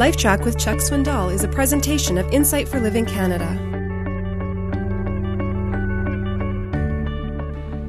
[0.00, 3.46] LifeTrac with Chuck Swindoll is a presentation of Insight for Living Canada.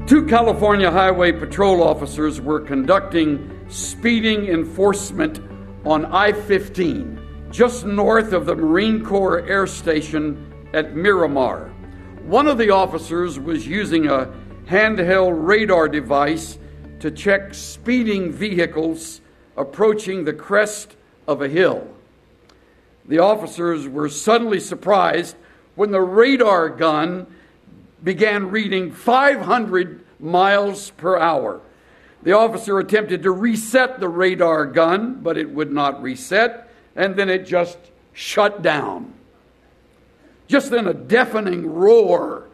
[0.08, 5.40] Two California Highway Patrol officers were conducting speeding enforcement
[5.86, 11.70] on I 15, just north of the Marine Corps Air Station at Miramar.
[12.26, 14.30] One of the officers was using a
[14.66, 16.60] handheld radar device
[17.00, 19.22] to check speeding vehicles
[19.56, 21.88] approaching the crest of a hill.
[23.06, 25.36] The officers were suddenly surprised
[25.76, 27.28] when the radar gun
[28.04, 31.62] began reading 500 miles per hour.
[32.24, 37.30] The officer attempted to reset the radar gun, but it would not reset, and then
[37.30, 37.78] it just
[38.14, 39.14] shut down.
[40.48, 42.48] Just then, a deafening roar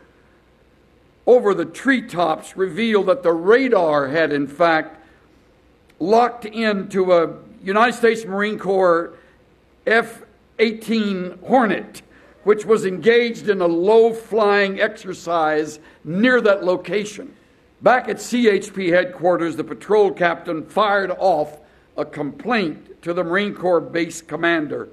[1.26, 4.98] over the treetops revealed that the radar had, in fact,
[6.00, 9.14] locked into a United States Marine Corps
[9.86, 10.22] F
[10.60, 12.02] 18 Hornet
[12.48, 17.36] which was engaged in a low flying exercise near that location.
[17.82, 21.58] Back at CHP headquarters, the patrol captain fired off
[21.98, 24.88] a complaint to the Marine Corps base commander.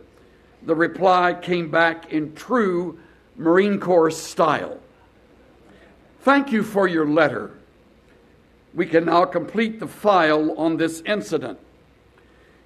[0.65, 2.99] The reply came back in true
[3.37, 4.81] Marine Corps style.
[6.23, 7.53] Thank you for your letter.
[8.75, 11.61] We can now complete the file on this incident.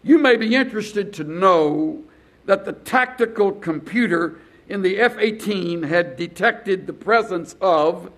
[0.03, 2.05] You may be interested to know
[2.49, 8.11] that the tactical computer in the F 18 had detected the presence of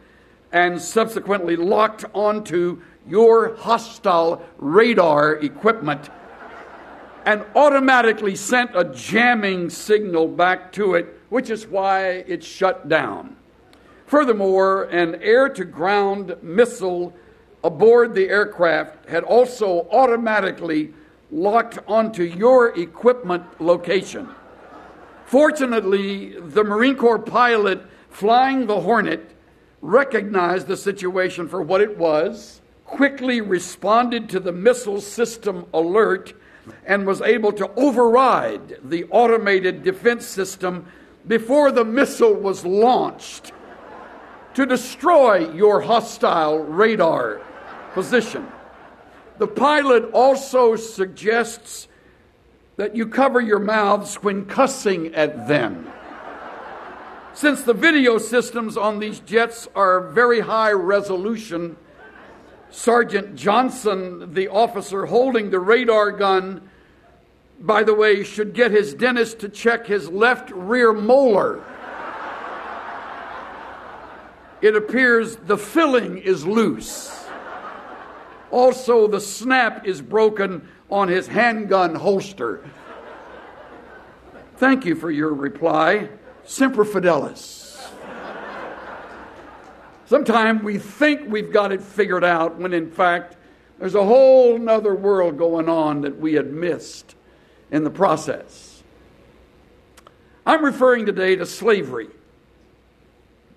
[0.52, 6.10] and subsequently locked onto your hostile radar equipment
[7.26, 13.34] and automatically sent a jamming signal back to it, which is why it shut down.
[14.06, 17.12] Furthermore, an air to ground missile
[17.64, 20.94] aboard the aircraft had also automatically
[21.30, 24.28] locked onto your equipment location.
[25.26, 29.30] Fortunately, the Marine Corps pilot flying the Hornet
[29.80, 36.34] recognized the situation for what it was, quickly responded to the missile system alert,
[36.84, 40.86] and was able to override the automated defense system
[41.26, 43.52] before the missile was launched
[44.54, 47.40] to destroy your hostile radar
[47.94, 48.46] position.
[49.40, 51.88] The pilot also suggests
[52.76, 55.90] that you cover your mouths when cussing at them.
[57.32, 61.78] Since the video systems on these jets are very high resolution,
[62.68, 66.68] Sergeant Johnson, the officer holding the radar gun,
[67.58, 71.64] by the way, should get his dentist to check his left rear molar.
[74.60, 77.20] It appears the filling is loose.
[78.50, 82.64] Also, the snap is broken on his handgun holster.
[84.56, 86.08] Thank you for your reply.
[86.44, 87.70] Semper Fidelis.
[90.06, 93.36] Sometimes we think we've got it figured out when in fact
[93.78, 97.14] there's a whole nother world going on that we had missed
[97.70, 98.82] in the process.
[100.44, 102.08] I'm referring today to slavery.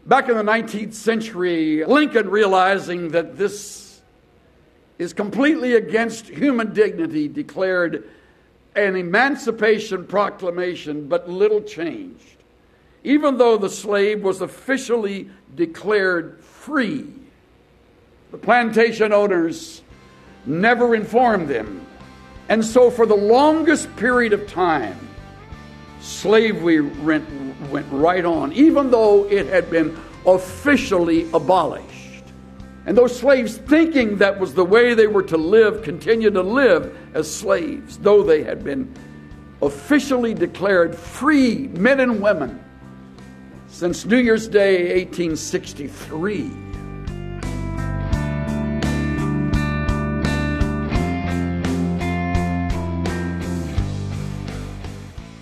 [0.05, 3.92] Back in the 19th century, Lincoln realizing that this
[5.03, 8.09] is completely against human dignity, declared
[8.75, 12.37] an emancipation proclamation, but little changed.
[13.03, 17.05] Even though the slave was officially declared free,
[18.31, 19.81] the plantation owners
[20.45, 21.85] never informed them.
[22.47, 24.97] And so, for the longest period of time,
[25.99, 27.25] slavery went,
[27.91, 32.02] right on, even though it had been officially abolished.
[32.85, 36.97] And those slaves, thinking that was the way they were to live, continued to live
[37.13, 38.93] as slaves, though they had been
[39.61, 42.61] officially declared free men and women
[43.67, 46.51] since New Year's Day 1863.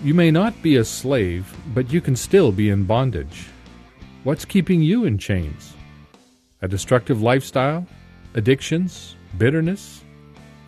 [0.04, 3.48] You may not be a slave, but you can still be in bondage.
[4.24, 5.74] What's keeping you in chains?
[6.62, 7.84] A destructive lifestyle,
[8.34, 10.04] addictions, bitterness,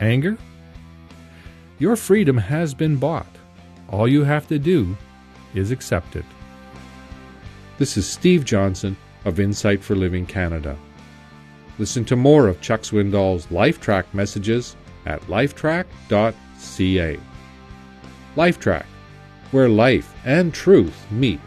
[0.01, 0.37] anger?
[1.79, 3.29] Your freedom has been bought.
[3.89, 4.97] All you have to do
[5.55, 6.25] is accept it.
[7.79, 10.77] This is Steve Johnson of Insight for Living Canada.
[11.79, 14.75] Listen to more of Chuck Swindoll's LifeTrac messages
[15.07, 17.21] at lifetrac.ca.
[18.37, 18.85] LifeTrac,
[19.53, 21.41] where life and truth meet.